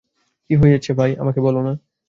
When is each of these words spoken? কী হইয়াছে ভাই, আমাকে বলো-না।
কী 0.45 0.53
হইয়াছে 0.55 0.91
ভাই, 0.93 1.11
আমাকে 1.15 1.39
বলো-না। 1.41 1.73